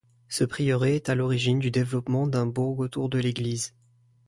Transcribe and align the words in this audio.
Ce 0.29 0.43
prieuré 0.43 0.95
est 0.95 1.09
à 1.09 1.13
l'origine 1.13 1.59
du 1.59 1.69
développement 1.69 2.25
d'un 2.25 2.47
bourg 2.47 2.79
autour 2.79 3.07
de 3.07 3.19
l'église. 3.19 3.75